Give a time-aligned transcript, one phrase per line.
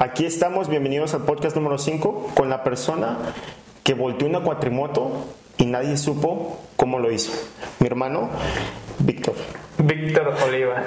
[0.00, 3.18] Aquí estamos, bienvenidos al podcast número 5 con la persona
[3.82, 7.32] que volteó una cuatrimoto y nadie supo cómo lo hizo.
[7.80, 8.30] Mi hermano,
[9.00, 9.34] Víctor.
[9.76, 10.84] Víctor Oliva.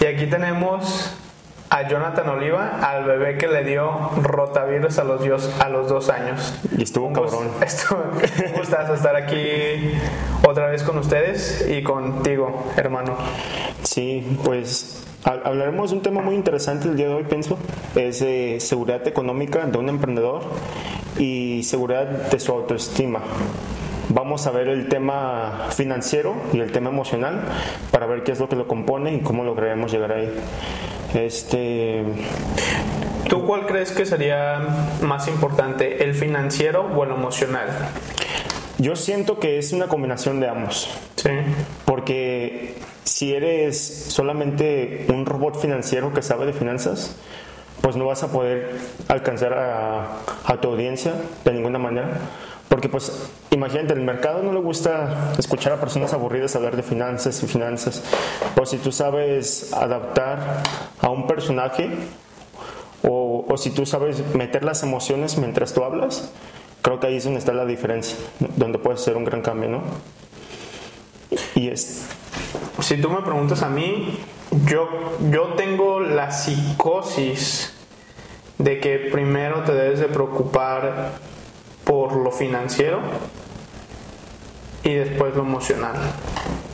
[0.00, 1.14] Y aquí tenemos
[1.68, 6.08] a Jonathan Oliva, al bebé que le dio rotavirus a los, dios, a los dos
[6.08, 6.54] años.
[6.78, 7.50] Y estuvo Un cabrón.
[7.62, 9.98] Estuvo, un gustazo estar aquí
[10.48, 13.18] otra vez con ustedes y contigo, hermano.
[13.82, 17.58] Sí, pues hablaremos de un tema muy interesante el día de hoy, pienso.
[17.94, 20.42] Es de seguridad económica de un emprendedor
[21.18, 23.20] y seguridad de su autoestima.
[24.08, 27.42] Vamos a ver el tema financiero y el tema emocional
[27.90, 30.32] para ver qué es lo que lo compone y cómo lograremos llegar ahí.
[31.14, 32.02] Este,
[33.28, 34.60] ¿Tú cuál crees que sería
[35.02, 37.68] más importante, el financiero o el emocional?
[38.80, 40.88] yo siento que es una combinación de ambos.
[41.16, 41.30] Sí.
[41.84, 42.74] Porque
[43.10, 47.16] si eres solamente un robot financiero que sabe de finanzas,
[47.80, 48.70] pues no vas a poder
[49.08, 52.08] alcanzar a, a tu audiencia de ninguna manera.
[52.68, 57.42] Porque pues imagínate, el mercado no le gusta escuchar a personas aburridas hablar de finanzas
[57.42, 58.00] y finanzas.
[58.60, 60.62] O si tú sabes adaptar
[61.00, 61.90] a un personaje
[63.02, 66.30] o, o si tú sabes meter las emociones mientras tú hablas,
[66.80, 68.16] creo que ahí es donde está la diferencia,
[68.54, 69.82] donde puedes hacer un gran cambio, ¿no?
[71.56, 72.06] Y es,
[72.80, 74.18] Si tú me preguntas a mí,
[74.66, 74.88] yo,
[75.30, 77.72] yo tengo la psicosis
[78.58, 81.12] de que primero te debes de preocupar
[81.84, 83.00] por lo financiero
[84.82, 85.94] y después lo emocional.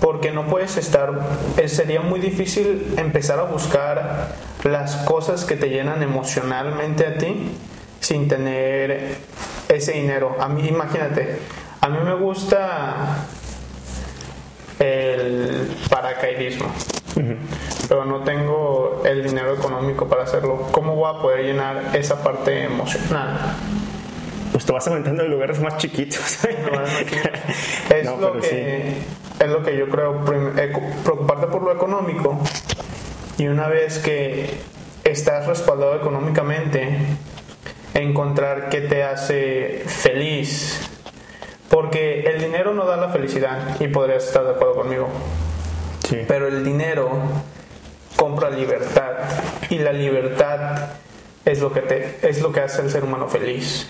[0.01, 1.13] Porque no puedes estar,
[1.57, 7.53] eh, sería muy difícil empezar a buscar las cosas que te llenan emocionalmente a ti
[8.01, 9.17] sin tener
[9.69, 10.37] ese dinero.
[10.41, 11.39] A mí, imagínate,
[11.81, 13.27] a mí me gusta
[14.79, 16.67] el paracaidismo,
[17.89, 20.69] pero no tengo el dinero económico para hacerlo.
[20.73, 23.57] ¿Cómo voy a poder llenar esa parte emocional?
[24.57, 26.39] pues te vas aumentando en lugares más chiquitos.
[27.95, 28.95] Es, No, lo que,
[29.39, 30.25] es lo que yo creo,
[30.57, 30.73] eh,
[31.05, 32.41] preocuparte por lo económico
[33.37, 34.55] y una vez que
[35.05, 36.89] estás respaldado económicamente,
[37.93, 40.86] encontrar qué te hace feliz.
[41.71, 45.09] Porque el dinero no da la felicidad y podrías estar de acuerdo conmigo.
[46.09, 46.19] Sí.
[46.27, 47.11] Pero el dinero
[48.17, 49.13] compra libertad
[49.69, 50.91] y la libertad
[51.45, 53.89] es lo que te es lo que hace al ser humano feliz.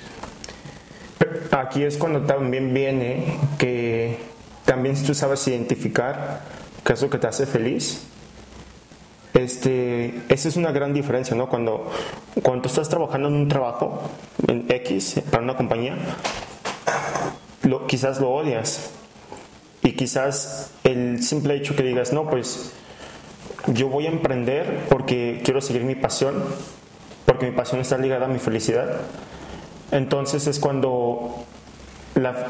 [1.50, 4.18] Aquí es cuando también viene que
[4.64, 6.42] también si tú sabes identificar
[6.84, 8.06] qué es lo que te hace feliz,
[9.32, 11.48] este, esa es una gran diferencia, ¿no?
[11.48, 11.90] Cuando,
[12.42, 14.02] cuando tú estás trabajando en un trabajo,
[14.48, 15.96] en X, para una compañía,
[17.66, 18.90] lo, quizás lo odias.
[19.82, 22.72] Y quizás el simple hecho que digas, no, pues
[23.68, 26.42] yo voy a emprender porque quiero seguir mi pasión,
[27.24, 29.00] porque mi pasión está ligada a mi felicidad.
[29.92, 31.44] Entonces es cuando
[32.14, 32.48] la-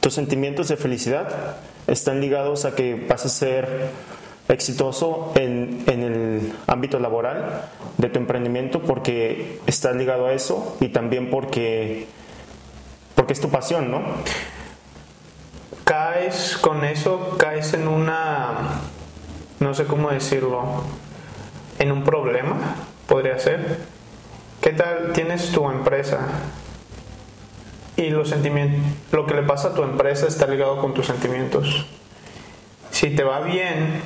[0.00, 3.88] tus sentimientos de felicidad están ligados a que vas a ser
[4.48, 7.62] exitoso en, en el ámbito laboral
[7.98, 12.06] de tu emprendimiento porque estás ligado a eso y también porque,
[13.24, 14.02] porque es tu pasión, ¿no?
[15.84, 18.80] caes con eso, caes en una,
[19.60, 20.82] no sé cómo decirlo,
[21.78, 22.56] en un problema,
[23.06, 23.78] podría ser.
[24.60, 26.18] ¿Qué tal tienes tu empresa?
[27.96, 31.86] Y los sentimientos, lo que le pasa a tu empresa está ligado con tus sentimientos.
[32.90, 34.02] Si te va bien,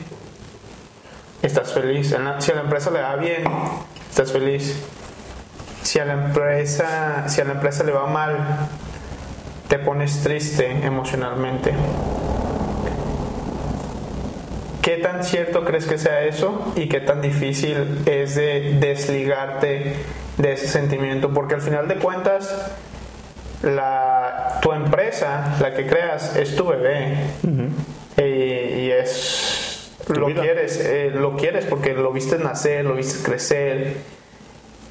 [1.42, 2.14] estás feliz.
[2.38, 3.42] Si a la empresa le va bien,
[4.08, 4.80] estás feliz.
[5.82, 8.68] Si a la empresa, si a la empresa le va mal,
[9.68, 11.72] te pones triste emocionalmente.
[14.82, 19.96] ¿Qué tan cierto crees que sea eso y qué tan difícil es de desligarte
[20.38, 21.34] de ese sentimiento?
[21.34, 22.72] Porque al final de cuentas,
[23.62, 27.18] la, tu empresa, la que creas, es tu bebé
[28.16, 30.40] y, y es lo vida.
[30.40, 33.96] quieres, eh, lo quieres porque lo viste nacer, lo viste crecer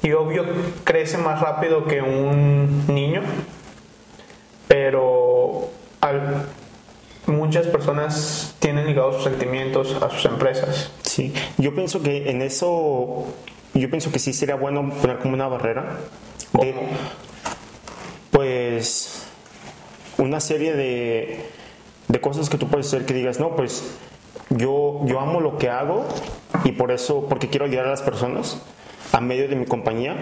[0.02, 0.44] y obvio
[0.84, 3.22] crece más rápido que un niño
[4.68, 5.70] pero
[6.00, 6.46] al-
[7.26, 10.90] muchas personas tienen ligados sus sentimientos a sus empresas.
[11.02, 13.26] Sí, yo pienso que en eso,
[13.74, 15.98] yo pienso que sí sería bueno poner como una barrera
[16.52, 16.88] de, ¿Cómo?
[18.30, 19.26] pues,
[20.18, 21.46] una serie de,
[22.08, 23.94] de cosas que tú puedes hacer que digas, no, pues,
[24.50, 26.06] yo, yo amo lo que hago
[26.64, 28.60] y por eso, porque quiero ayudar a las personas
[29.12, 30.16] a medio de mi compañía,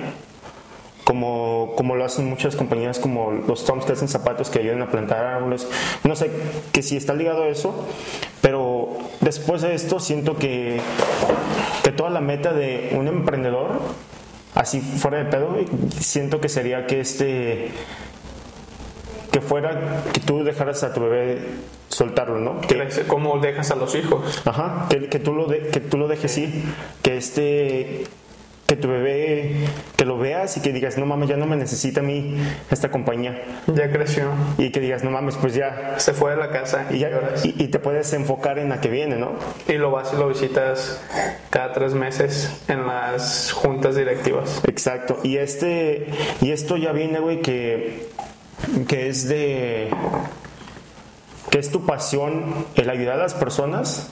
[1.07, 4.91] como, como lo hacen muchas compañías como los Toms que hacen zapatos que ayudan a
[4.91, 5.69] plantar árboles.
[6.03, 6.33] No sé,
[6.73, 7.87] que sí está ligado a eso,
[8.43, 8.89] pero
[9.21, 10.81] después de esto siento que,
[11.85, 13.83] que toda la meta de un emprendedor,
[14.57, 15.57] así fuera de pedo,
[15.97, 17.71] siento que sería que este
[19.31, 21.39] que fuera que tú dejaras a tu bebé
[21.89, 22.61] soltarlo, ¿no?
[22.63, 24.43] Que, ¿Cómo dejas a los hijos?
[24.45, 26.65] Ajá, que, que tú lo de, que tú lo dejes ir,
[27.03, 28.07] que este
[28.67, 32.01] que tu bebé, que lo veas y que digas, no mames, ya no me necesita
[32.01, 32.37] a mí
[32.71, 33.41] esta compañía.
[33.69, 34.31] Ya creció.
[34.59, 35.95] Y que digas, no mames, pues ya.
[35.99, 36.87] Se fue de la casa.
[36.91, 37.11] Y, ya,
[37.45, 39.33] y, te puedes enfocar en la que viene, ¿no?
[39.69, 41.01] Y lo vas y lo visitas
[41.51, 44.61] cada tres meses en las juntas directivas.
[44.67, 45.19] Exacto.
[45.23, 46.09] Y este,
[46.41, 48.09] y esto ya viene, güey, que,
[48.89, 49.91] que es de,
[51.51, 54.11] que es tu pasión el ayudar a las personas,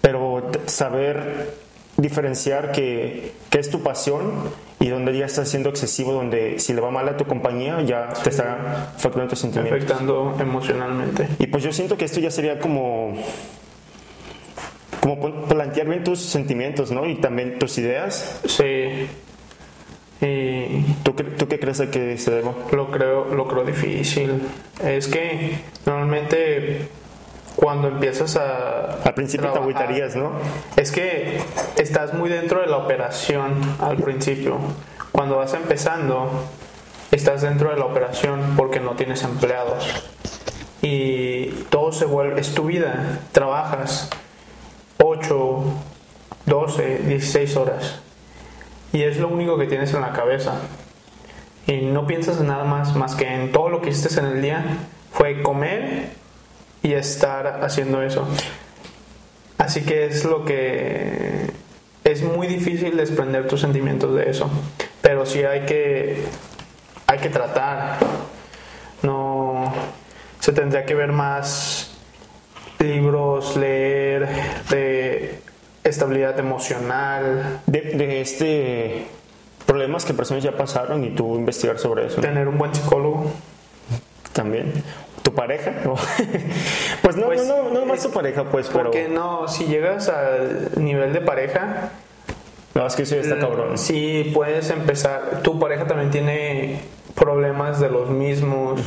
[0.00, 1.67] pero saber
[1.98, 4.32] diferenciar que, que, es tu pasión
[4.80, 8.08] y donde ya estás siendo excesivo, donde si le va mal a tu compañía ya
[8.22, 9.84] te está afectando tus sentimientos.
[9.84, 11.28] Afectando emocionalmente.
[11.38, 13.14] Y pues yo siento que esto ya sería como
[15.00, 17.06] como plantear bien tus sentimientos, ¿no?
[17.06, 18.40] Y también tus ideas.
[18.44, 19.08] Sí.
[20.20, 22.52] Y ¿Tú, ¿Tú qué crees que se deba?
[22.72, 24.42] Lo creo, lo creo difícil.
[24.84, 26.88] Es que normalmente
[27.58, 29.02] cuando empiezas a...
[29.02, 30.30] Al principio te agüitarías, ¿no?
[30.76, 31.40] Es que
[31.76, 34.58] estás muy dentro de la operación al principio.
[35.10, 36.44] Cuando vas empezando,
[37.10, 39.88] estás dentro de la operación porque no tienes empleados.
[40.82, 43.18] Y todo se vuelve, es tu vida.
[43.32, 44.08] Trabajas
[45.02, 45.64] 8,
[46.46, 48.00] 12, 16 horas.
[48.92, 50.60] Y es lo único que tienes en la cabeza.
[51.66, 54.42] Y no piensas en nada más, más que en todo lo que hiciste en el
[54.42, 54.64] día.
[55.10, 56.17] Fue comer
[56.82, 58.26] y estar haciendo eso.
[59.58, 61.50] Así que es lo que
[62.04, 64.48] es muy difícil desprender tus sentimientos de eso,
[65.02, 66.24] pero sí hay que
[67.06, 67.98] hay que tratar.
[69.02, 69.72] No
[70.40, 71.90] se tendría que ver más
[72.78, 74.28] libros, leer
[74.70, 75.40] de
[75.82, 79.06] estabilidad emocional, de, de este
[79.66, 82.20] problemas que personas ya pasaron y tú investigar sobre eso.
[82.20, 83.30] Tener un buen psicólogo
[84.32, 84.72] también
[85.38, 85.72] pareja
[87.02, 90.08] pues no pues, no no, no más tu pareja pues pero porque no si llegas
[90.08, 91.90] al nivel de pareja
[92.74, 93.78] no es que eso está cabrón.
[93.78, 96.80] sí puedes empezar tu pareja también tiene
[97.14, 98.80] problemas de los mismos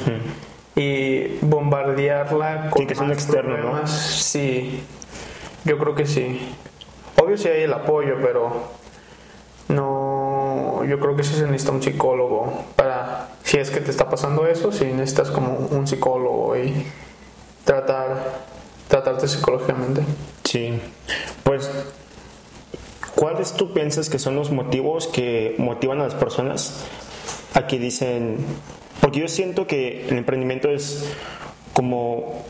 [0.75, 3.87] y bombardearla con sí, que es un externo ¿no?
[3.87, 4.83] sí
[5.63, 6.53] yo creo que sí.
[7.21, 8.71] Obvio si hay el apoyo pero
[9.69, 14.09] no yo creo que sí se necesita un psicólogo para si es que te está
[14.09, 16.85] pasando eso, si necesitas como un psicólogo y
[17.65, 18.45] tratar,
[18.87, 20.03] tratarte psicológicamente.
[20.45, 20.79] Sí,
[21.43, 21.69] pues,
[23.13, 26.85] ¿cuáles tú piensas que son los motivos que motivan a las personas
[27.53, 28.37] a que dicen,
[29.01, 31.11] porque yo siento que el emprendimiento es
[31.73, 32.45] como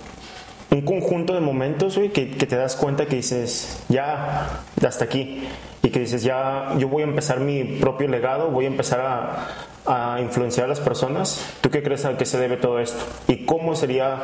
[0.69, 5.47] un conjunto de momentos, güey, que, que, te das cuenta que dices, ya, hasta aquí.
[5.81, 9.47] Y que dices, ya, yo voy a empezar mi propio legado, voy a empezar a,
[9.85, 11.57] a influenciar a las personas.
[11.61, 13.03] ¿Tú qué crees a qué se debe todo esto?
[13.27, 14.19] ¿Y cómo sería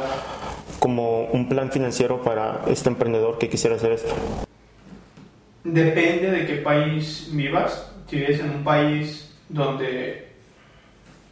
[0.79, 4.13] como un plan financiero para este emprendedor que quisiera hacer esto?
[5.63, 7.91] Depende de qué país vivas.
[8.07, 10.31] Si vives en un país donde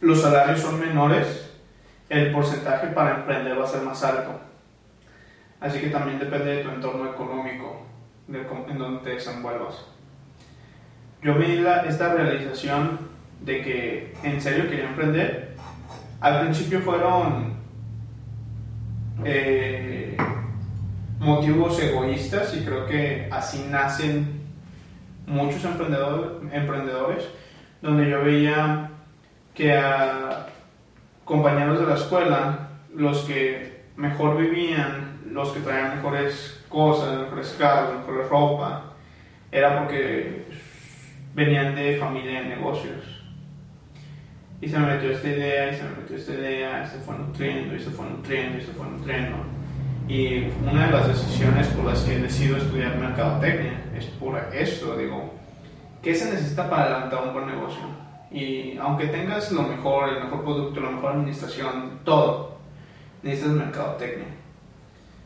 [0.00, 1.50] los salarios son menores,
[2.08, 4.40] el porcentaje para emprender va a ser más alto.
[5.60, 7.86] Así que también depende de tu entorno económico,
[8.26, 9.86] de en donde te desenvuelvas.
[11.22, 15.54] Yo vi esta realización de que en serio quería emprender,
[16.20, 17.54] al principio fueron
[19.24, 20.16] eh,
[21.18, 24.40] motivos egoístas y creo que así nacen
[25.26, 27.28] muchos emprendedores, emprendedores
[27.82, 28.90] donde yo veía
[29.54, 30.46] que a
[31.24, 37.98] compañeros de la escuela, los que mejor vivían, los que traían mejores cosas, mejores carros,
[37.98, 38.92] mejores ropa,
[39.50, 40.46] era porque
[41.34, 43.15] venían de familia de negocios
[44.60, 47.18] y se me metió esta idea, y se me metió esta idea, y se fue
[47.18, 49.36] nutriendo, y se fue nutriendo, y se fue nutriendo.
[50.08, 55.34] Y una de las decisiones por las que decido estudiar mercadotecnia es por esto, digo,
[56.02, 57.82] ¿qué se necesita para adelantar un buen negocio?
[58.30, 62.58] Y aunque tengas lo mejor, el mejor producto, la mejor administración, todo,
[63.22, 64.26] necesitas mercadotecnia.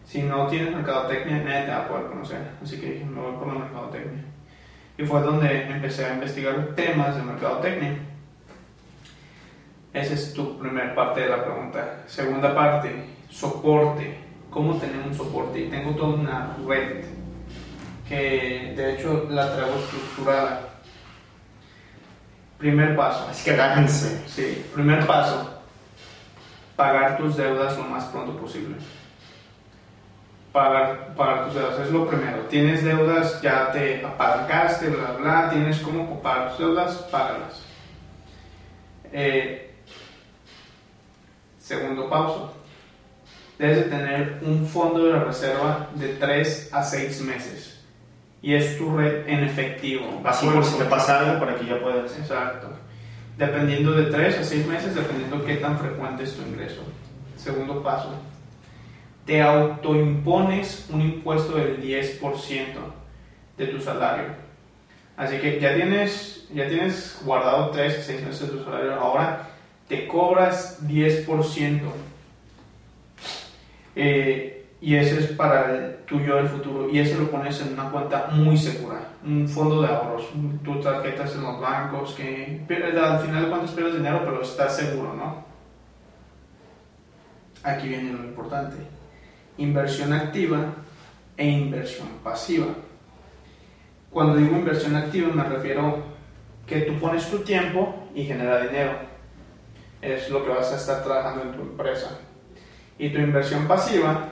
[0.06, 2.38] Si no tienes mercadotecnia, nadie te va a poder conocer.
[2.62, 4.24] Así que dije, me voy por la mercadotecnia.
[4.98, 7.96] Y fue donde empecé a investigar temas de mercadotecnia
[9.92, 12.02] esa es tu primera parte de la pregunta.
[12.06, 14.18] Segunda parte, soporte.
[14.50, 15.60] ¿Cómo tener un soporte?
[15.60, 17.04] Y tengo toda una red
[18.08, 20.68] que de hecho la traigo estructurada.
[22.58, 23.26] Primer paso.
[23.30, 24.22] Así que agárrense.
[24.26, 25.60] Sí, primer paso.
[26.76, 28.76] Pagar tus deudas lo más pronto posible.
[30.52, 32.42] Pagar, pagar tus deudas es lo primero.
[32.48, 37.64] Tienes deudas, ya te apalancaste, bla, bla, tienes cómo pagar tus deudas, págalas
[39.12, 39.69] Eh,
[41.70, 42.52] segundo paso.
[43.56, 47.84] Debes de tener un fondo de reserva de 3 a 6 meses.
[48.42, 50.20] Y es tu red en efectivo.
[50.24, 52.18] Así por si te pasa algo para que ya puedas.
[52.18, 52.68] Exacto.
[53.36, 56.82] Dependiendo de 3 a 6 meses, dependiendo qué tan frecuente es tu ingreso.
[57.36, 58.14] Segundo paso.
[59.24, 62.20] Te autoimpones un impuesto del 10%
[63.58, 64.24] de tu salario.
[65.16, 68.94] Así que ya tienes, ya tienes guardado 3 a 6 meses de tu salario.
[68.94, 69.49] Ahora
[69.90, 71.80] te cobras 10%.
[73.96, 76.88] Eh, y ese es para el tuyo del futuro.
[76.88, 79.00] Y eso lo pones en una cuenta muy segura.
[79.26, 80.28] Un fondo de ahorros.
[80.62, 82.14] Tu tarjetas en los bancos.
[82.14, 85.44] que Al final de cuentas pierdes dinero, pero estás seguro, ¿no?
[87.64, 88.76] Aquí viene lo importante.
[89.58, 90.72] Inversión activa
[91.36, 92.68] e inversión pasiva.
[94.08, 95.98] Cuando digo inversión activa me refiero
[96.64, 99.09] que tú pones tu tiempo y genera dinero.
[100.02, 102.18] Es lo que vas a estar trabajando en tu empresa.
[102.98, 104.28] Y tu inversión pasiva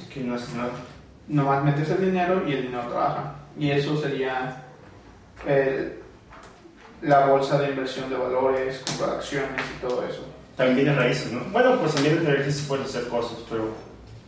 [0.00, 0.72] es que no es nada.
[1.28, 3.34] Nomás metes el dinero y el dinero trabaja.
[3.58, 4.64] Y eso sería
[5.46, 6.00] eh,
[7.02, 10.24] la bolsa de inversión de valores, comprar acciones y todo eso.
[10.56, 11.40] También tienes raíces, ¿no?
[11.50, 13.68] Bueno, pues en bienes raíces puedes hacer cosas, pero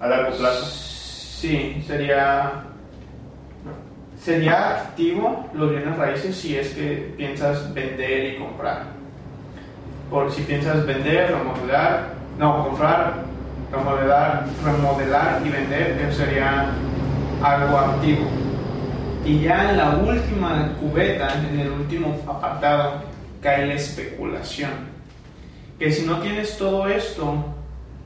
[0.00, 0.66] a largo plazo.
[0.66, 2.64] Sí, sería
[4.24, 8.86] sería activo los bienes raíces si es que piensas vender y comprar.
[10.14, 13.25] Por si piensas vender, remodelar, no, comprar,
[13.73, 16.71] remodelar, remodelar y vender, eso sería
[17.42, 18.30] algo activo.
[19.25, 23.02] Y ya en la última cubeta, en el último apartado,
[23.42, 24.71] cae la especulación.
[25.80, 27.52] Que si no tienes todo esto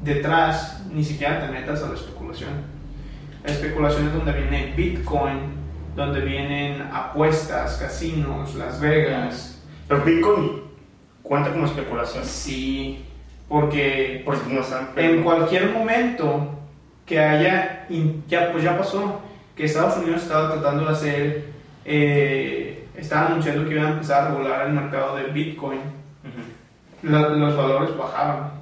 [0.00, 2.52] detrás, ni siquiera te metas a la especulación.
[3.44, 5.40] La especulación es donde viene Bitcoin,
[5.94, 9.62] donde vienen apuestas, casinos, Las Vegas.
[9.86, 10.67] Pero Bitcoin
[11.28, 12.24] cuenta como especulación.
[12.24, 13.04] Sí,
[13.48, 14.62] porque, porque no
[14.96, 16.58] en cualquier momento
[17.06, 17.86] que haya,
[18.26, 19.20] ya, pues ya pasó,
[19.54, 21.44] que Estados Unidos estaba tratando de hacer,
[21.84, 25.80] eh, estaba anunciando que iban a empezar a regular el mercado de Bitcoin.
[27.02, 28.58] los valores bajaban.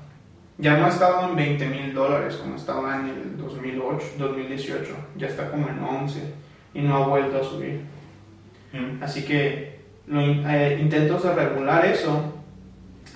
[0.59, 5.51] Ya no estaba en 20 mil dólares como estaba en el 2008, 2018, ya está
[5.51, 6.35] como en 11
[6.73, 7.83] y no ha vuelto a subir.
[9.03, 12.36] Así que los eh, intentos de regular eso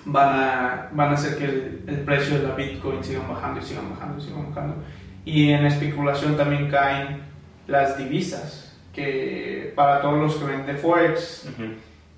[0.04, 3.90] van a, van a hacer que el, precio de la Bitcoin siga bajando y sigan
[3.90, 4.76] bajando y sigan bajando.
[5.24, 7.22] Y en especulación también caen
[7.66, 11.48] las divisas, que para todos los que venden Forex,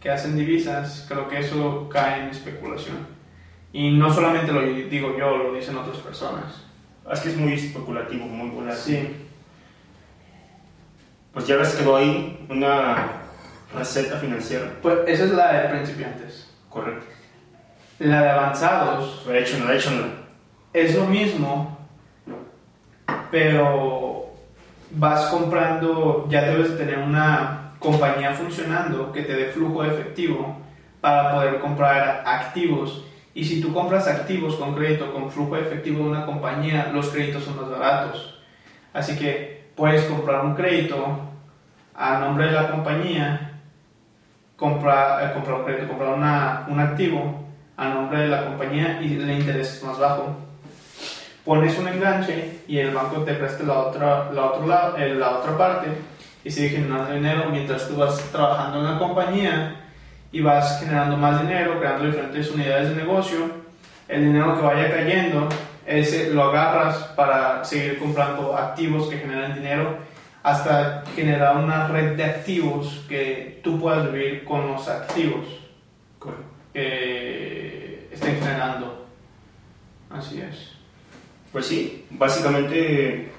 [0.00, 2.96] que hacen divisas, creo que eso cae en especulación.
[3.72, 6.64] Y no solamente lo digo yo, lo dicen otras personas.
[7.10, 8.78] Es que es muy especulativo, muy volátil.
[8.78, 9.22] Sí
[11.32, 13.22] pues ya ves que ahí una
[13.74, 14.70] receta financiera.
[14.82, 16.50] Pues esa es la de principiantes.
[16.68, 17.06] Correcto.
[18.02, 19.22] La de avanzados.
[19.26, 20.04] No.
[20.72, 21.78] Es lo mismo,
[23.30, 24.32] pero
[24.90, 30.56] vas comprando, ya debes tener una compañía funcionando que te dé flujo de efectivo
[31.00, 33.04] para poder comprar activos.
[33.34, 37.08] Y si tú compras activos con crédito, con flujo de efectivo de una compañía, los
[37.10, 38.42] créditos son más baratos.
[38.92, 41.20] Así que puedes comprar un crédito
[41.94, 43.60] a nombre de la compañía,
[44.56, 47.41] comprar, eh, comprar un crédito, comprar una, un activo
[47.82, 50.36] a nombre de la compañía y el interés es más bajo.
[51.44, 55.38] Pones un enganche y el banco te presta la otra, la otro lado, eh, la
[55.38, 55.88] otra parte
[56.44, 59.76] y sigue generando dinero mientras tú vas trabajando en la compañía
[60.30, 63.62] y vas generando más dinero, creando diferentes unidades de negocio.
[64.08, 65.48] El dinero que vaya cayendo
[65.84, 69.96] ese lo agarras para seguir comprando activos que generan dinero
[70.44, 75.62] hasta generar una red de activos que tú puedas vivir con los activos
[76.72, 79.06] que generando.
[80.10, 80.72] Así es.
[81.52, 83.30] Pues sí, básicamente,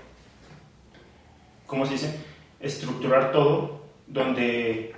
[1.66, 2.20] ¿cómo se dice?
[2.60, 4.94] Estructurar todo donde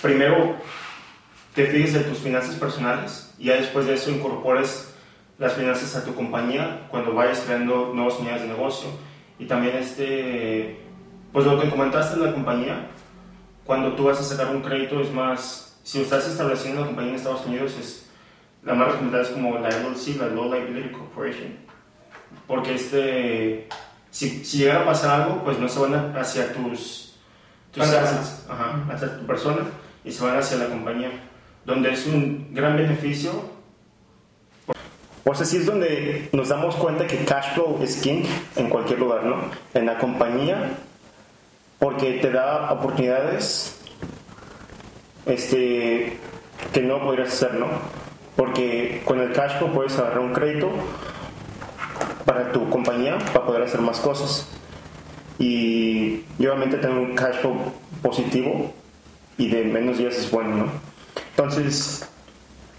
[0.00, 0.56] primero
[1.54, 4.94] te fijes de tus finanzas personales y ya después de eso incorpores
[5.38, 8.88] las finanzas a tu compañía cuando vayas creando nuevas unidades de negocio.
[9.38, 10.78] Y también, este,
[11.32, 12.86] pues lo que comentaste de la compañía,
[13.64, 17.16] cuando tú vas a sacar un crédito es más, si estás estableciendo una compañía en
[17.16, 18.06] Estados Unidos, es,
[18.62, 21.56] la más recomendada es como la LLC, la Low Liability Corporation.
[22.46, 23.68] Porque este,
[24.10, 27.16] si, si llegara a pasar algo, pues no se van hacia tus,
[27.70, 28.46] tus assets,
[28.90, 29.62] hacia tu persona,
[30.04, 31.10] y se van hacia la compañía,
[31.64, 33.52] donde es un gran beneficio
[35.24, 38.24] pues así es donde nos damos cuenta que cash flow es king
[38.56, 39.36] en cualquier lugar, ¿no?
[39.72, 40.70] En la compañía,
[41.78, 43.80] porque te da oportunidades
[45.26, 46.18] este,
[46.72, 47.66] que no podrías hacer, ¿no?
[48.36, 50.70] Porque con el cash flow puedes agarrar un crédito
[52.24, 54.48] para tu compañía para poder hacer más cosas.
[55.38, 57.56] Y, y obviamente tener un cash flow
[58.02, 58.72] positivo
[59.38, 60.66] y de menos días es bueno, ¿no?
[61.30, 62.08] Entonces,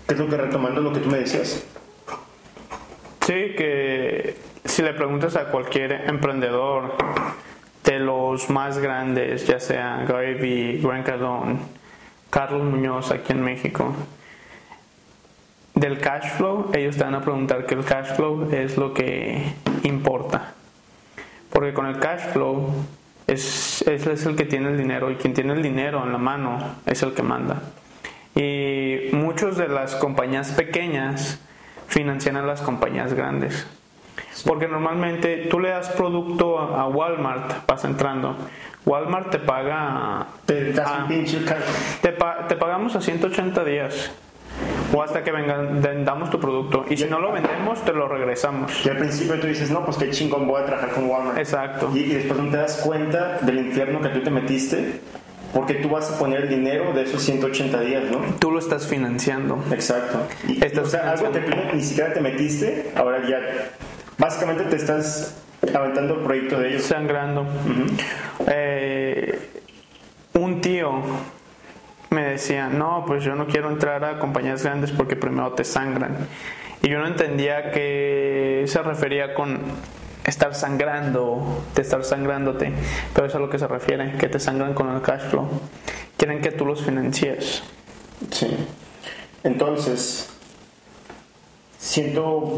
[0.07, 1.63] ¿qué es lo que retomando lo que tú me decías?
[3.25, 4.35] Sí, que
[4.65, 6.95] si le preguntas a cualquier emprendedor
[7.83, 11.57] de los más grandes, ya sea Gary Vee, Grant Cardone,
[12.33, 13.93] Carlos Muñoz aquí en México,
[15.75, 19.53] del cash flow, ellos te van a preguntar que el cash flow es lo que
[19.83, 20.55] importa.
[21.51, 22.73] Porque con el cash flow
[23.27, 26.17] es, es, es el que tiene el dinero y quien tiene el dinero en la
[26.17, 27.61] mano es el que manda.
[28.33, 31.39] Y muchas de las compañías pequeñas
[31.85, 33.67] financian a las compañías grandes.
[34.45, 38.35] Porque normalmente tú le das producto a Walmart, vas entrando.
[38.85, 40.27] Walmart te paga.
[40.45, 41.07] Te das Ah.
[42.01, 44.11] Te, pa- te pagamos a 180 días.
[44.93, 46.85] O hasta que vengan, vendamos tu producto.
[46.89, 48.85] Y si no lo vendemos, te lo regresamos.
[48.85, 51.37] Y al principio tú dices, no, pues qué chingón voy a trabajar con Walmart.
[51.39, 51.89] Exacto.
[51.95, 54.99] Y, y después no te das cuenta del infierno que tú te metiste,
[55.53, 58.19] porque tú vas a poner el dinero de esos 180 días, ¿no?
[58.37, 59.63] Tú lo estás financiando.
[59.71, 60.19] Exacto.
[60.47, 61.39] Y, Estás o sea, algo tú
[61.73, 63.37] ni siquiera te metiste, ahora ya,
[64.17, 65.35] básicamente te estás
[65.73, 66.83] aventando el proyecto de ellos.
[66.83, 67.45] sangrando.
[68.47, 69.49] Eh,
[70.33, 70.91] un tío
[72.09, 76.27] me decía, no, pues yo no quiero entrar a compañías grandes porque primero te sangran.
[76.81, 79.61] Y yo no entendía que se refería con
[80.25, 82.71] estar sangrando, de estar sangrándote,
[83.13, 85.47] pero es a lo que se refiere, que te sangran con el cash flow.
[86.17, 87.63] Quieren que tú los financies.
[88.31, 88.47] Sí.
[89.43, 90.29] Entonces,
[91.77, 92.57] siento,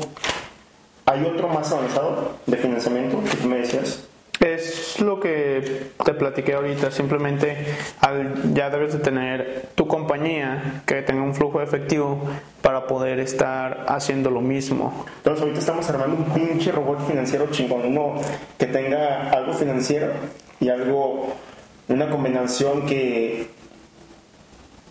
[1.06, 4.04] hay otro más avanzado de financiamiento que tú me decías.
[4.40, 7.56] Es lo que te platiqué ahorita, simplemente
[8.02, 12.20] al- ya debes de tener tu compañía que tenga un flujo de efectivo
[12.62, 15.06] para poder estar haciendo lo mismo.
[15.18, 18.16] Entonces ahorita estamos armando un pinche robot financiero chingón, uno
[18.58, 20.12] que tenga algo financiero
[20.60, 21.30] y algo,
[21.88, 23.48] una combinación que,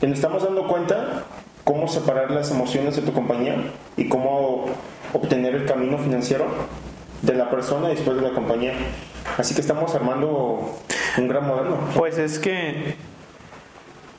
[0.00, 1.24] que nos estamos dando cuenta
[1.64, 3.56] cómo separar las emociones de tu compañía
[3.96, 4.66] y cómo
[5.14, 6.46] obtener el camino financiero
[7.22, 8.74] de la persona y después de la compañía.
[9.38, 10.78] Así que estamos armando
[11.16, 11.78] un gran modelo.
[11.96, 12.96] Pues es que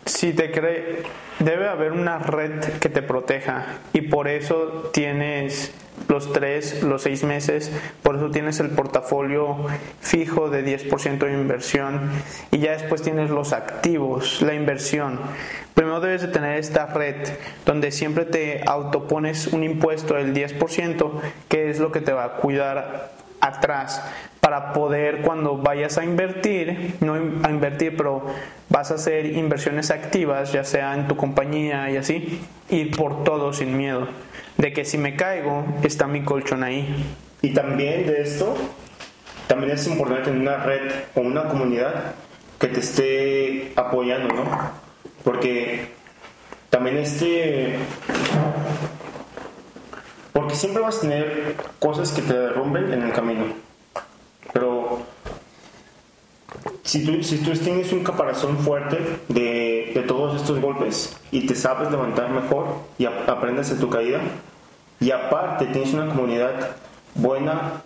[0.06, 1.04] si te cree,
[1.40, 5.74] debe haber una red que te proteja y por eso tienes
[6.08, 7.72] los tres, los seis meses,
[8.04, 9.58] por eso tienes el portafolio
[10.02, 12.10] fijo de 10% de inversión
[12.52, 15.20] y ya después tienes los activos, la inversión.
[15.74, 17.16] Primero debes de tener esta red
[17.66, 21.12] donde siempre te autopones un impuesto del 10%,
[21.50, 24.02] que es lo que te va a cuidar atrás.
[24.40, 28.26] Para poder cuando vayas a invertir, no a invertir, pero
[28.70, 33.54] vas a hacer inversiones activas, ya sea en tu compañía y así, ir por todo
[33.54, 34.08] sin miedo,
[34.58, 37.06] de que si me caigo, está mi colchón ahí.
[37.42, 38.56] Y también de esto,
[39.48, 42.14] también es importante tener una red o una comunidad
[42.60, 44.44] que te esté apoyando, ¿no?
[45.24, 45.90] Porque
[46.70, 47.78] también este...
[50.34, 53.46] Porque siempre vas a tener cosas que te derrumben en el camino.
[54.52, 55.06] Pero
[56.86, 61.56] si tú, si tú tienes un caparazón fuerte de, de todos estos golpes y te
[61.56, 62.68] sabes levantar mejor
[62.98, 64.22] y ap- aprendes de tu caída,
[65.02, 66.78] y aparte tienes una comunidad
[67.16, 67.82] buena,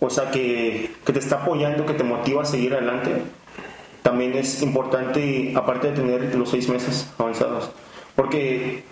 [0.00, 3.22] o sea, que, que te está apoyando, que te motiva a seguir adelante,
[4.02, 7.70] también es importante, aparte de tener los seis meses avanzados.
[8.16, 8.82] Porque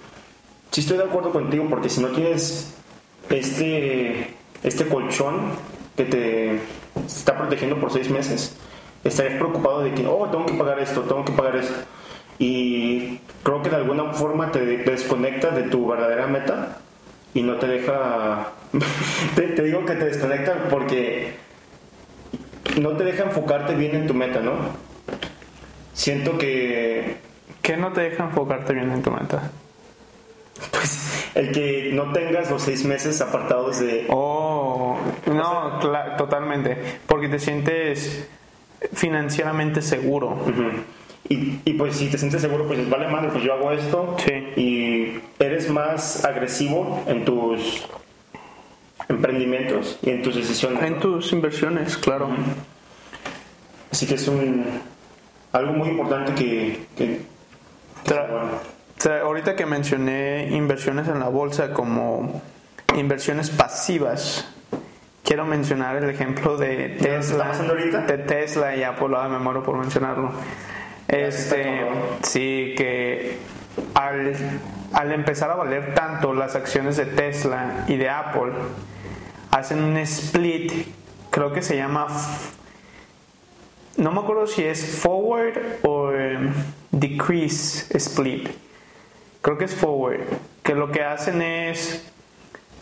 [0.70, 2.74] sí estoy de acuerdo contigo, porque si no tienes
[3.30, 5.36] este, este colchón
[5.96, 6.60] que te
[7.06, 8.54] está protegiendo por seis meses,
[9.04, 11.74] estarías preocupado de que, oh, tengo que pagar esto, tengo que pagar esto.
[12.38, 16.78] Y creo que de alguna forma te te desconecta de tu verdadera meta
[17.34, 18.48] y no te deja...
[19.34, 21.34] te, te digo que te desconecta porque
[22.80, 24.52] no te deja enfocarte bien en tu meta, ¿no?
[25.94, 27.16] Siento que
[27.62, 29.50] ¿Qué no te deja enfocarte bien en tu meta?
[30.70, 34.06] pues, el que no tengas los seis meses apartados de...
[34.08, 38.26] Oh, no, cla- totalmente, porque te sientes
[38.92, 40.28] financieramente seguro.
[40.28, 40.70] Ujú.
[41.28, 44.16] Y, y pues si te sientes seguro, pues vale madre, pues yo hago esto.
[44.24, 44.32] Sí.
[44.60, 47.86] Y eres más agresivo en tus
[49.08, 50.82] emprendimientos y en tus decisiones.
[50.82, 52.28] En tus inversiones, claro.
[53.90, 54.64] Así que es un
[55.52, 56.86] algo muy importante que...
[56.96, 57.20] que-
[58.04, 58.14] que
[58.98, 62.42] Tra- ahorita que mencioné inversiones en la bolsa como
[62.96, 64.48] inversiones pasivas,
[65.28, 67.52] quiero mencionar el ejemplo de Tesla,
[68.06, 70.32] de Tesla y Apple, ah, me muero por mencionarlo.
[71.06, 71.86] Este,
[72.22, 73.36] sí, que
[73.92, 74.34] al,
[74.94, 78.52] al empezar a valer tanto las acciones de Tesla y de Apple,
[79.50, 80.72] hacen un split,
[81.28, 82.06] creo que se llama,
[83.98, 86.54] no me acuerdo si es forward o em,
[86.90, 88.48] decrease split,
[89.42, 90.22] creo que es forward,
[90.62, 92.10] que lo que hacen es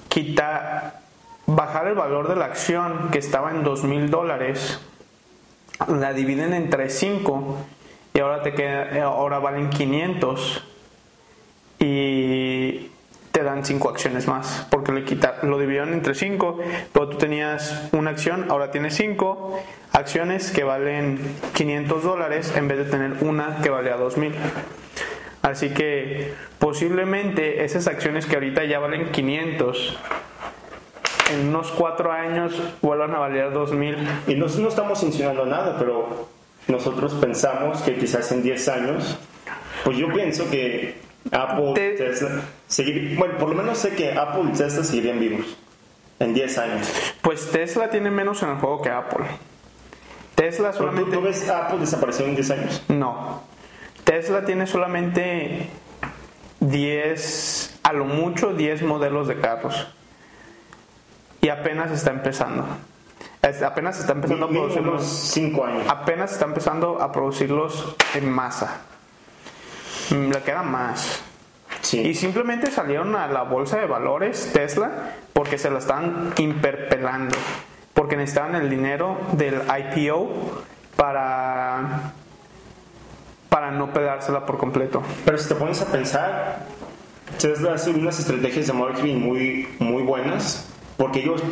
[0.09, 1.06] quitar,
[1.47, 4.81] bajar el valor de la acción que estaba en dos mil dólares,
[5.89, 7.57] la dividen entre 5
[8.15, 10.65] y ahora te queda, ahora valen 500
[11.79, 12.91] y
[13.31, 16.59] te dan 5 acciones más porque le quita, lo dividieron entre 5
[16.93, 21.21] pero tú tenías una acción ahora tienes 5 acciones que valen
[21.53, 24.35] 500 dólares en vez de tener una que vale a 2000
[25.43, 29.99] así que posiblemente esas acciones que ahorita ya valen 500
[31.33, 33.97] en unos 4 años vuelvan a valer 2000
[34.29, 36.29] Y nosotros no estamos insinuando nada, pero
[36.69, 39.19] nosotros pensamos que quizás en 10 años,
[39.85, 40.99] pues yo pienso que
[41.33, 45.57] Apple, Te- Tesla, seguir, bueno, por lo menos sé que Apple y Tesla seguirían vivos
[46.21, 46.93] en 10 años.
[47.23, 49.27] Pues Tesla tiene menos en el juego que Apple.
[50.35, 51.17] Tesla Pero ¿Tú, solamente...
[51.17, 52.83] tú ves Apple desaparecer en 10 años?
[52.89, 53.43] No.
[54.05, 55.69] Tesla tiene solamente
[56.61, 59.89] 10, a lo mucho 10 modelos de carros.
[61.47, 62.65] Y apenas está empezando.
[63.41, 65.07] Es- apenas está empezando a Mínimo unos producirlos.
[65.33, 65.85] 5 años.
[65.89, 68.79] Apenas está empezando a producirlos en masa.
[70.11, 71.21] Mm, Le queda más.
[71.83, 72.01] Sí.
[72.01, 77.37] Y simplemente salieron a la bolsa de valores Tesla porque se la están imperpelando.
[77.95, 79.63] Porque necesitaban el dinero del
[79.95, 80.29] IPO
[80.97, 82.13] para,
[83.49, 85.01] para no pedársela por completo.
[85.25, 86.67] Pero si te pones a pensar,
[87.39, 90.66] Tesla hace unas estrategias de marketing muy, muy buenas,
[90.97, 91.43] porque ellos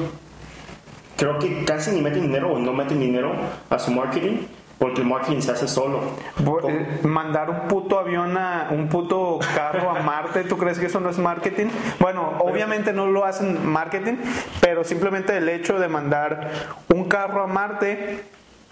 [1.16, 3.32] creo que casi ni meten dinero o no meten dinero
[3.70, 4.38] a su marketing,
[4.78, 6.00] porque el marketing se hace solo.
[6.68, 10.98] Eh, Mandar un puto avión a un puto carro a Marte, ¿tú crees que eso
[11.00, 11.66] no es marketing?
[12.00, 14.14] Bueno, obviamente no lo hacen marketing,
[14.60, 16.50] pero simplemente el hecho de mandar
[16.92, 18.24] un carro a Marte,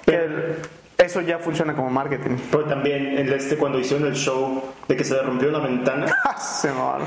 [0.06, 0.56] el-
[1.04, 2.36] eso ya funciona como marketing.
[2.50, 6.06] Pero también este cuando hicieron el show de que se le rompió una ventana,
[6.38, 6.98] Se me va.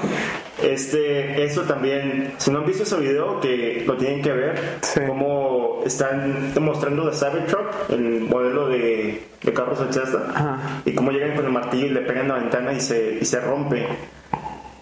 [0.64, 5.02] este, eso también, si no han visto ese video, que lo tienen que ver, Sí.
[5.08, 10.82] cómo están demostrando de Cybertruck, el modelo de, de carros de Tesla, Ajá.
[10.86, 13.40] y cómo llegan con el martillo y le pegan la ventana y se, y se
[13.42, 13.86] rompe.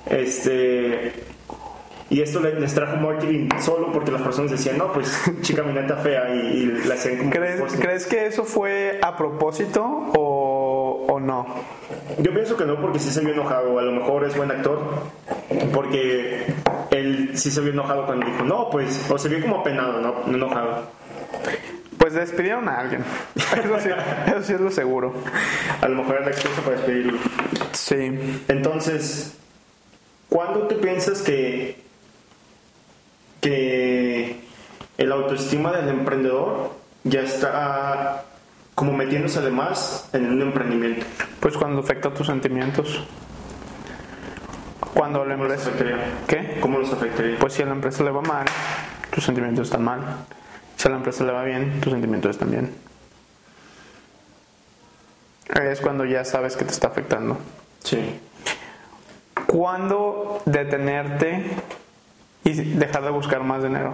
[0.09, 1.13] Este,
[2.13, 5.97] y esto le- les trajo marketing solo porque las personas decían, no, pues chica camioneta
[5.97, 7.29] fea y, y la hacían como...
[7.31, 11.45] ¿Crees, ¿Crees que eso fue a propósito o, o no?
[12.19, 13.79] Yo pienso que no, porque sí se vio enojado.
[13.79, 14.79] A lo mejor es buen actor,
[15.73, 16.45] porque
[16.91, 20.15] él sí se vio enojado cuando dijo, no, pues, o se vio como apenado, no,
[20.27, 20.83] no enojado.
[21.97, 23.03] Pues despidieron a alguien.
[23.35, 23.89] Eso sí,
[24.27, 25.13] eso sí es lo seguro.
[25.81, 27.17] A lo mejor era la excusa para despedirlo.
[27.71, 28.41] Sí.
[28.49, 29.35] Entonces,
[30.29, 31.81] ¿cuándo tú piensas que,
[33.43, 34.39] que
[34.97, 36.71] el autoestima del emprendedor
[37.03, 38.23] ya está
[38.73, 41.05] como metiéndose además en un emprendimiento?
[41.41, 43.03] Pues cuando afecta tus sentimientos.
[44.93, 45.69] Cuando la ¿Cómo los empresa...
[45.69, 46.05] afectaría?
[46.25, 46.59] ¿Qué?
[46.61, 47.37] ¿Cómo los afectaría?
[47.37, 48.45] Pues si a la empresa le va mal,
[49.11, 49.99] tus sentimientos están mal.
[50.77, 52.73] Si a la empresa le va bien, tus sentimientos están bien.
[55.61, 57.37] Es cuando ya sabes que te está afectando.
[57.83, 58.19] Sí.
[59.47, 61.51] ¿Cuándo detenerte
[62.43, 63.93] y dejar de buscar más dinero?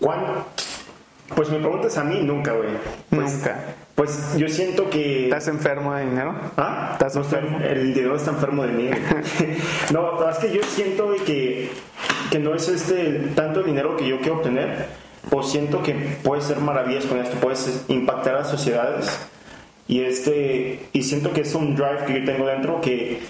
[0.00, 0.46] ¿Cuándo?
[1.34, 2.70] Pues me preguntas a mí, nunca, güey.
[3.10, 3.58] Pues- Nunca.
[3.94, 5.24] Pues yo siento que...
[5.24, 6.34] ¿Estás enfermo de dinero?
[6.56, 6.90] ¿Ah?
[6.94, 7.58] ¿Estás No enfermo?
[7.60, 8.90] El dinero está enfermo de mí.
[9.92, 11.70] no, pero es que yo siento güey, que,
[12.30, 14.86] que no es este tanto el dinero que yo quiero obtener,
[15.30, 19.20] o siento que puedes hacer maravillas con esto, puedes impactar a sociedades.
[19.86, 23.20] Y, este, y siento que es un drive que yo tengo dentro que,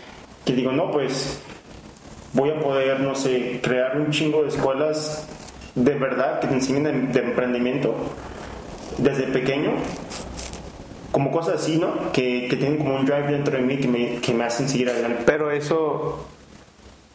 [0.45, 1.41] que digo, no, pues
[2.33, 5.27] voy a poder, no sé, crear un chingo de escuelas
[5.75, 7.95] de verdad que te enseñen de, emprendimiento
[8.99, 9.73] desde pequeño
[11.13, 12.13] como cosas así, ¿no?
[12.13, 14.91] Que, que tienen como un drive dentro de mí que me, que me hacen seguir
[14.91, 15.23] adelante.
[15.27, 16.25] Pero eso,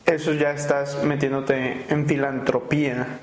[0.06, 3.19] eso ya estás metiéndote en filantropía,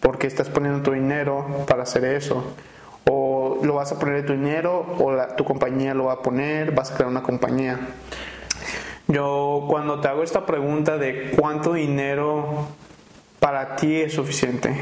[0.00, 2.42] porque estás poniendo tu dinero para hacer eso.
[3.10, 6.22] O lo vas a poner de tu dinero, o la- tu compañía lo va a
[6.22, 7.78] poner, vas a crear una compañía.
[9.08, 12.66] Yo cuando te hago esta pregunta de cuánto dinero
[13.40, 14.74] para ti es suficiente,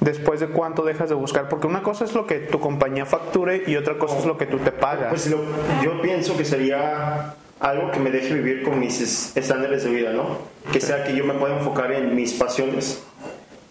[0.00, 3.64] después de cuánto dejas de buscar, porque una cosa es lo que tu compañía facture
[3.66, 5.10] y otra cosa es lo que tú te pagas.
[5.10, 5.44] Pues lo-
[5.82, 10.12] yo pienso que sería algo que me deje vivir con mis es- estándares de vida,
[10.12, 10.38] ¿no?
[10.72, 13.02] Que sea que yo me pueda enfocar en mis pasiones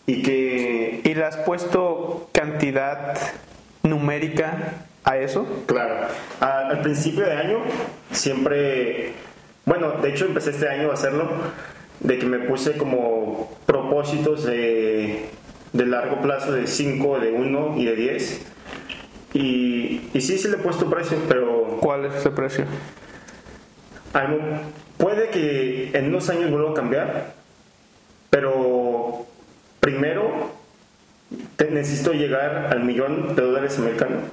[0.05, 1.01] y que...
[1.03, 3.17] ¿Y le has puesto cantidad
[3.83, 5.45] numérica a eso?
[5.65, 6.07] Claro.
[6.39, 7.57] A- al principio de año
[8.11, 9.13] siempre,
[9.65, 11.29] bueno, de hecho empecé este año a hacerlo,
[11.99, 15.29] de que me puse como propósitos de,
[15.73, 18.41] de largo plazo de 5, de 1 y de 10.
[19.33, 22.65] Y, y sí, sí le he puesto precio, pero ¿Cuál es ese precio?
[24.97, 27.33] puede que en unos años vuelva a cambiar,
[28.29, 29.25] pero
[29.79, 30.51] primero
[31.55, 34.23] te- necesito llegar al millón de dólares americanos.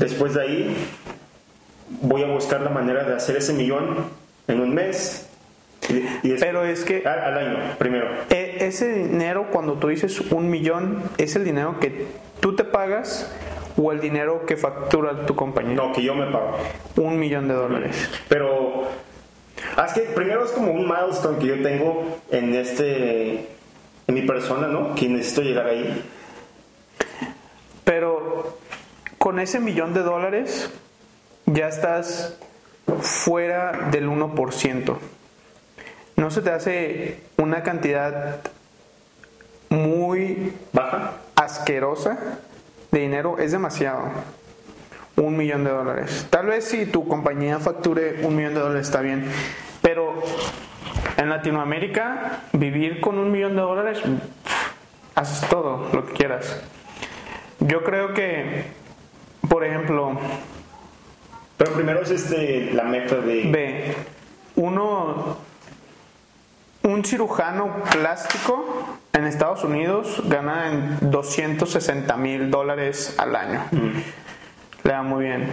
[0.00, 0.76] Después de ahí
[2.02, 4.06] voy a buscar la manera de hacer ese millón
[4.48, 5.28] en un mes.
[5.88, 8.08] Y, y Pero es que al, al año, primero.
[8.30, 12.06] e- ese dinero, cuando tú dices un millón, ¿es el dinero que
[12.40, 13.30] tú te pagas
[13.76, 15.74] o el dinero que factura tu compañía?
[15.76, 16.56] No, que yo me pago.
[16.96, 18.08] Un millón de dólares.
[18.28, 18.84] Pero
[19.76, 23.48] ah, es que primero es como un milestone que yo tengo en este
[24.06, 24.94] en mi persona, ¿no?
[24.94, 26.02] Que necesito llegar ahí.
[27.84, 28.58] Pero
[29.20, 30.70] con ese millón de dólares
[31.44, 32.38] ya estás
[33.02, 34.96] fuera del 1%.
[36.16, 38.40] ¿No se te hace una cantidad
[39.68, 41.18] muy Baja.
[41.36, 42.38] asquerosa
[42.90, 43.38] de dinero?
[43.38, 44.04] Es demasiado.
[45.16, 46.26] Un millón de dólares.
[46.30, 49.30] Tal vez si tu compañía facture un millón de dólares está bien.
[49.82, 50.14] Pero
[51.18, 54.00] en Latinoamérica, vivir con un millón de dólares,
[55.14, 56.62] haces todo lo que quieras.
[57.58, 58.79] Yo creo que,
[59.48, 60.18] por ejemplo,
[61.56, 63.96] Pero primero es este la meta de ve,
[64.56, 65.36] uno,
[66.82, 73.62] un cirujano plástico en Estados Unidos gana en 260 mil dólares al año.
[74.84, 75.48] Le da muy bien.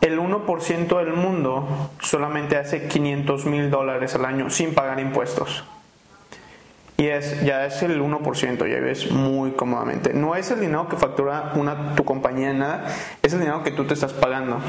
[0.00, 5.64] El 1% del mundo solamente hace 500 mil dólares al año sin pagar impuestos.
[7.00, 10.12] Y es, ya es el 1%, ya vives muy cómodamente.
[10.12, 13.70] No es el dinero que factura una, tu compañía en nada, es el dinero que
[13.70, 14.60] tú te estás pagando.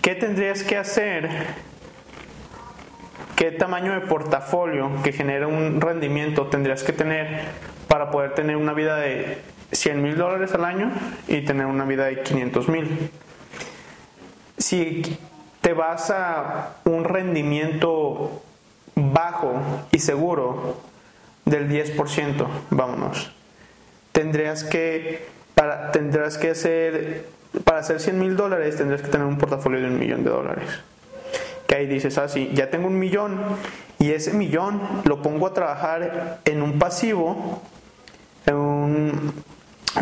[0.00, 1.28] ¿Qué tendrías que hacer?
[3.36, 7.42] ¿Qué tamaño de portafolio que genere un rendimiento tendrías que tener
[7.86, 10.90] para poder tener una vida de 100 mil dólares al año
[11.28, 13.10] y tener una vida de 500 mil?
[14.56, 15.18] Si
[15.60, 18.42] te vas a un rendimiento
[19.12, 19.54] bajo
[19.90, 20.80] y seguro
[21.44, 23.32] del 10%, vámonos,
[24.12, 27.26] tendrías que, para, tendrás que hacer,
[27.64, 30.68] para hacer 100 mil dólares, tendrías que tener un portafolio de un millón de dólares.
[31.66, 33.40] Que ahí dices, ah, sí, ya tengo un millón
[33.98, 37.62] y ese millón lo pongo a trabajar en un pasivo,
[38.46, 39.32] en, un-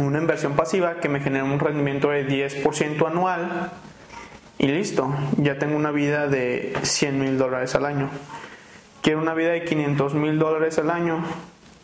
[0.00, 3.70] una inversión pasiva que me genera un rendimiento de 10% anual
[4.58, 8.10] y listo, ya tengo una vida de 100 mil dólares al año.
[9.02, 11.24] Quiero una vida de 500 mil dólares al año,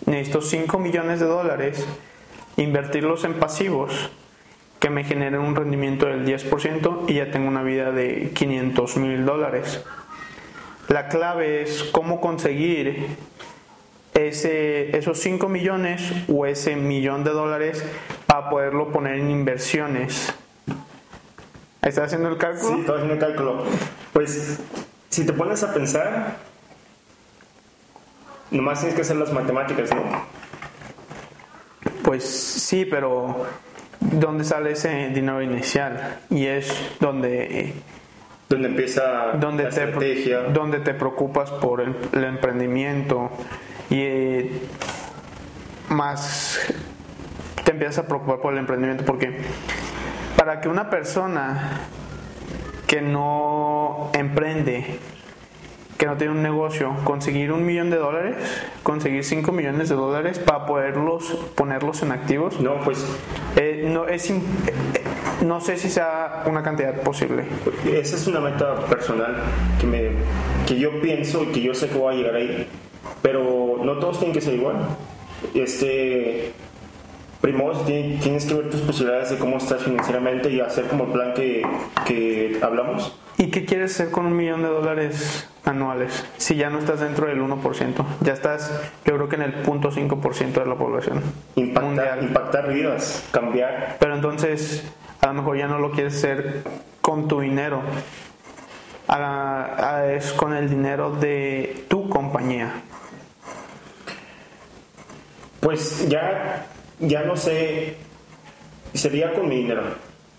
[0.06, 1.86] necesito 5 millones de dólares,
[2.56, 4.10] invertirlos en pasivos
[4.80, 9.24] que me generen un rendimiento del 10% y ya tengo una vida de 500 mil
[9.24, 9.82] dólares.
[10.88, 13.06] La clave es cómo conseguir
[14.12, 17.84] ese, esos 5 millones o ese millón de dólares
[18.26, 20.34] para poderlo poner en inversiones.
[21.80, 22.74] ¿Estás haciendo el cálculo?
[22.74, 23.64] Sí, estaba haciendo el cálculo.
[24.12, 24.60] Pues,
[25.08, 26.36] si te pones a pensar,
[28.54, 30.02] nomás tienes que hacer las matemáticas, ¿no?
[32.02, 33.46] Pues sí, pero
[34.00, 36.18] ¿dónde sale ese dinero inicial?
[36.30, 37.74] Y es donde,
[38.48, 40.40] Donde empieza donde, la te, estrategia.
[40.42, 43.30] donde te preocupas por el, el emprendimiento
[43.90, 44.62] y eh,
[45.88, 46.60] más
[47.64, 49.38] te empiezas a preocupar por el emprendimiento porque
[50.36, 51.80] para que una persona
[52.86, 54.98] que no emprende
[55.98, 58.36] que no tiene un negocio, conseguir un millón de dólares,
[58.82, 63.04] conseguir 5 millones de dólares para poderlos ponerlos en activos, No, pues
[63.56, 64.34] eh, no, es eh,
[65.42, 67.44] no sé si sea una cantidad posible.
[67.92, 69.36] esa es una meta personal
[69.80, 70.10] que, me,
[70.66, 72.66] que yo pienso y que yo sé que voy a llegar ahí,
[73.22, 74.76] pero no todos tienen que ser igual.
[75.54, 76.52] Este,
[77.40, 81.12] primero ti- tienes que ver tus posibilidades de cómo estás financieramente y hacer como el
[81.12, 81.62] plan que,
[82.06, 83.16] que hablamos.
[83.44, 87.26] ¿Y qué quieres hacer con un millón de dólares anuales si ya no estás dentro
[87.26, 88.04] del 1%?
[88.22, 88.72] Ya estás,
[89.04, 91.22] yo creo que en el 0.5% de la población
[91.56, 92.22] Impactar, mundial.
[92.22, 93.96] impactar vidas, cambiar.
[94.00, 94.82] Pero entonces,
[95.20, 96.62] a lo mejor ya no lo quieres hacer
[97.02, 97.82] con tu dinero.
[99.08, 102.72] A- a- es con el dinero de tu compañía.
[105.60, 106.66] Pues ya,
[107.00, 107.96] ya no sé,
[108.94, 109.82] sería con mi dinero,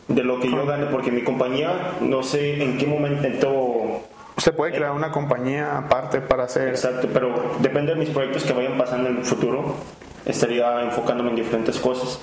[0.08, 4.04] de lo que yo gane, porque mi compañía no sé en qué momento
[4.38, 6.70] Se puede crear una compañía aparte para hacer...
[6.70, 9.76] exacto, pero depende de mis proyectos que vayan pasando en el futuro,
[10.26, 12.20] estaría enfocándome en diferentes cosas.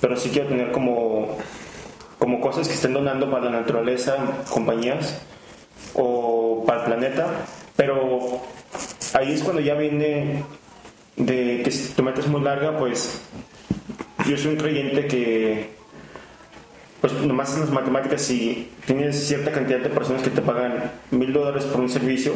[0.00, 1.36] pero sí quiero tener como,
[2.18, 4.16] como cosas que estén donando para la naturaleza,
[4.50, 5.20] compañías
[5.94, 7.26] o para el planeta,
[7.76, 8.40] pero
[9.14, 10.44] ahí es cuando ya viene
[11.16, 13.22] de que si tu meta es muy larga, pues
[14.26, 15.81] yo soy un creyente que
[17.02, 21.32] pues nomás en las matemáticas si tienes cierta cantidad de personas que te pagan mil
[21.32, 22.32] dólares por un servicio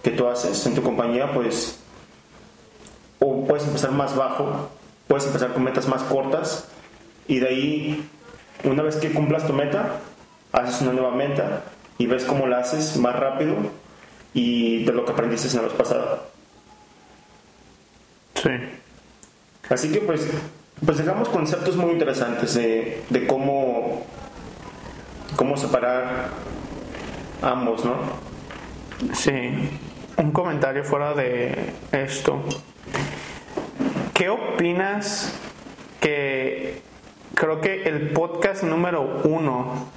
[0.00, 1.80] que tú haces en tu compañía, pues
[3.18, 4.70] o puedes empezar más bajo,
[5.08, 6.68] puedes empezar con metas más cortas
[7.26, 8.08] y de ahí,
[8.62, 9.98] una vez que cumplas tu meta,
[10.52, 11.64] haces una nueva meta
[11.98, 13.56] y ves cómo la haces más rápido
[14.34, 16.22] y de lo que aprendiste en la vez pasada.
[18.34, 18.50] Sí.
[19.68, 20.28] Así que pues,
[20.84, 24.06] pues dejamos conceptos muy interesantes de, de cómo,
[25.36, 26.30] cómo separar
[27.42, 27.94] ambos, ¿no?
[29.12, 29.70] Sí.
[30.16, 32.40] Un comentario fuera de esto.
[34.14, 35.34] ¿Qué opinas
[36.00, 36.82] que
[37.34, 39.88] creo que el podcast número uno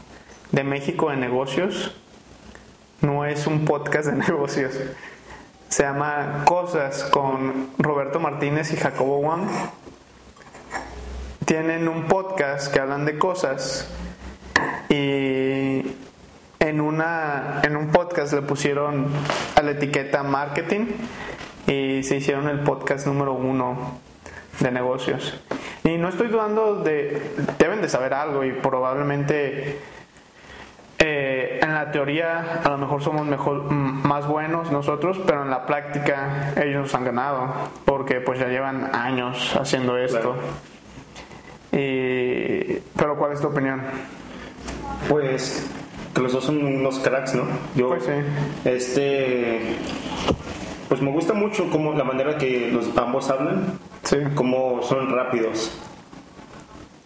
[0.52, 1.96] de México de negocios
[3.02, 4.74] no es un podcast de negocios?
[5.70, 9.48] Se llama Cosas con Roberto Martínez y Jacobo Wang.
[11.48, 13.90] Tienen un podcast que hablan de cosas
[14.90, 15.82] y
[16.60, 19.08] en, una, en un podcast le pusieron
[19.56, 20.88] a la etiqueta marketing
[21.66, 23.98] y se hicieron el podcast número uno
[24.60, 25.40] de negocios.
[25.86, 27.22] Y no estoy dudando de,
[27.58, 29.80] deben de saber algo y probablemente
[31.00, 35.66] eh, en la teoría a lo mejor somos mejor, más buenos nosotros, pero en la
[35.66, 37.54] práctica ellos nos han ganado
[37.86, 40.36] porque pues ya llevan años haciendo esto.
[41.72, 43.82] Y, pero ¿cuál es tu opinión?
[45.10, 45.70] Pues
[46.14, 47.44] que los dos son unos cracks, ¿no?
[47.76, 48.12] Yo, Pues sí.
[48.66, 49.60] este,
[50.90, 54.18] pues me gusta mucho como la manera que los ambos hablan, Sí.
[54.36, 55.72] como son rápidos.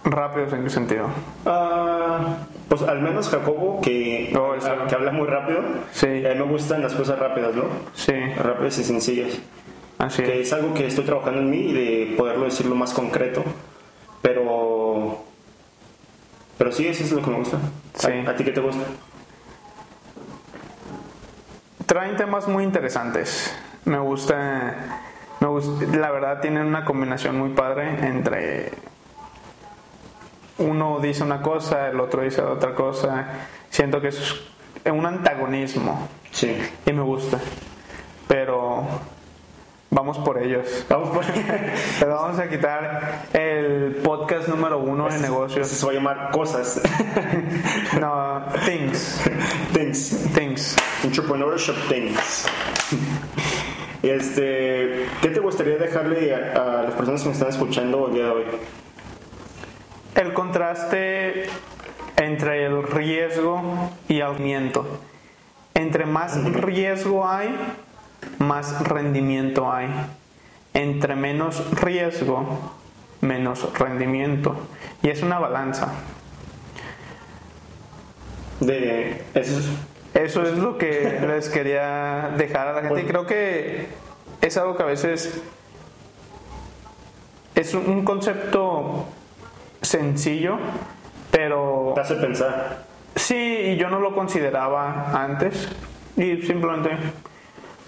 [0.04, 1.08] ¿Rápidos en qué sentido?
[1.46, 2.38] Ah,
[2.70, 4.54] pues al menos Jacobo, que, no.
[4.88, 5.60] que habla muy rápido,
[5.92, 6.08] Sí.
[6.08, 7.64] a mí me gustan las cosas rápidas, ¿no?
[7.94, 9.40] Sí, Rápidas y sencillas.
[10.00, 10.48] así Que es.
[10.48, 13.44] es algo que estoy trabajando en mí y de poderlo decirlo más concreto.
[14.22, 15.24] Pero.
[16.58, 17.58] Pero sí, eso es lo que me gusta.
[17.58, 18.12] ¿A- Sí.
[18.28, 18.84] ¿A, ti qué te gusta?
[21.86, 23.54] Traen temas muy interesantes.
[23.86, 24.76] Me gusta,
[25.40, 28.72] me gusta, la verdad tienen una combinación muy padre entre
[30.60, 33.28] uno dice una cosa, el otro dice otra cosa.
[33.70, 34.36] Siento que es
[34.86, 36.56] un antagonismo Sí.
[36.86, 37.40] y me gusta.
[38.28, 38.86] Pero
[39.92, 40.86] vamos por ellos.
[40.90, 41.24] Vamos por
[42.00, 45.68] Pero vamos a quitar el podcast número uno de negocios.
[45.68, 46.82] Se va a llamar cosas.
[48.00, 49.22] No, things.
[49.74, 50.34] things.
[50.34, 50.76] Things.
[51.04, 52.48] Entrepreneurship things.
[54.02, 58.24] Este, ¿Qué te gustaría dejarle a, a las personas que me están escuchando el día
[58.26, 58.44] de hoy?
[60.16, 61.46] El contraste
[62.18, 63.62] entre el riesgo
[64.08, 64.86] y el rendimiento.
[65.74, 67.56] Entre más riesgo hay,
[68.40, 69.88] más rendimiento hay.
[70.74, 72.72] Entre menos riesgo,
[73.22, 74.56] menos rendimiento.
[75.04, 75.90] Y es una balanza.
[78.60, 79.70] De, eso es-
[80.14, 83.02] Eso es lo que les quería dejar a la gente.
[83.02, 83.88] Y creo que
[84.42, 85.42] es algo que a veces
[87.56, 89.06] es un concepto
[89.82, 90.58] sencillo,
[91.32, 92.84] pero te hace pensar.
[93.16, 95.70] sí, y yo no lo consideraba antes.
[96.18, 96.92] Y simplemente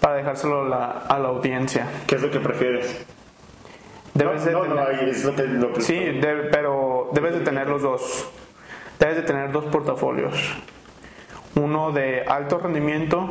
[0.04, 1.86] para dejárselo a la, a la audiencia.
[2.06, 3.06] ¿Qué es lo que prefieres?
[4.12, 7.08] Debes no, de no, tener- no, ahí es lo que, lo que- Sí, de- pero
[7.14, 8.28] debes de tener los dos.
[9.00, 10.34] Debes de tener dos portafolios.
[11.54, 13.30] Uno de alto rendimiento,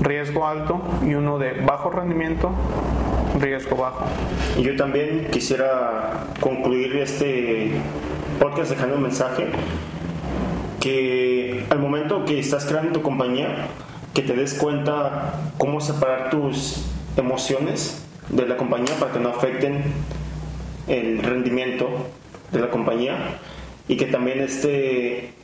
[0.00, 2.50] riesgo alto, y uno de bajo rendimiento,
[3.38, 4.06] riesgo bajo.
[4.58, 7.72] Yo también quisiera concluir este
[8.40, 9.48] podcast dejando un mensaje
[10.80, 13.66] que al momento que estás creando tu compañía,
[14.14, 16.84] que te des cuenta cómo separar tus
[17.16, 19.82] emociones de la compañía para que no afecten
[20.86, 21.88] el rendimiento
[22.52, 23.38] de la compañía
[23.88, 25.34] y que también este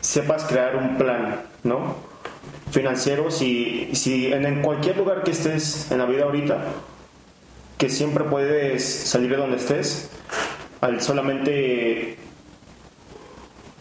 [0.00, 1.96] sepas crear un plan, ¿no?
[2.70, 6.64] Financiero, si, si en, en cualquier lugar que estés en la vida ahorita,
[7.78, 10.10] que siempre puedes salir de donde estés,
[10.80, 12.18] al solamente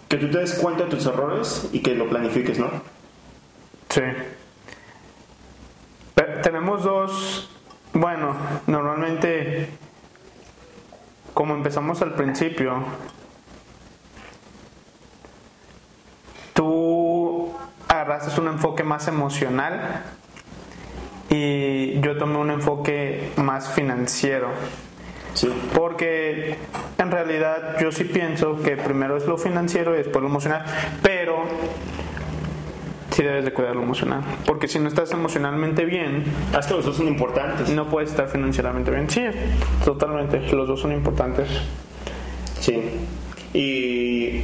[0.07, 2.94] que tú te des cuenta de tus errores y que lo planifiques, ¿no?
[3.95, 4.01] Sí.
[6.43, 7.49] Tenemos dos,
[7.93, 8.35] bueno,
[8.67, 9.69] normalmente,
[11.33, 12.83] como empezamos al principio,
[16.53, 17.53] tú
[17.87, 20.03] agarraste un enfoque más emocional
[21.29, 24.49] y yo tomé un enfoque más financiero.
[25.35, 25.49] Sí.
[25.73, 26.57] Porque
[26.97, 30.65] en realidad yo sí pienso que primero es lo financiero y después lo emocional,
[31.01, 31.45] pero
[33.15, 34.21] sí debes de cuidar lo emocional.
[34.45, 36.25] Porque si no estás emocionalmente bien,
[36.57, 37.69] Es que los dos son importantes.
[37.69, 39.09] no puedes estar financieramente bien.
[39.09, 39.21] Sí,
[39.85, 40.39] totalmente.
[40.51, 41.47] Los dos son importantes.
[42.59, 42.77] Sí.
[43.53, 44.43] Y,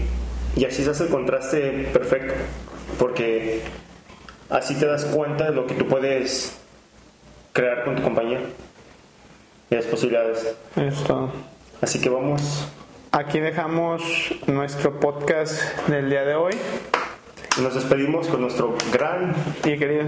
[0.56, 2.34] y así se hace el contraste perfecto.
[2.98, 3.62] Porque
[4.50, 6.58] así te das cuenta de lo que tú puedes
[7.52, 8.40] crear con tu compañía
[9.70, 10.56] y las posibilidades.
[10.78, 11.30] Esto.
[11.82, 12.70] Así que vamos.
[13.12, 14.02] Aquí dejamos
[14.48, 16.54] nuestro podcast del día de hoy.
[17.60, 19.36] Nos despedimos con nuestro gran
[19.66, 20.08] Y queridos,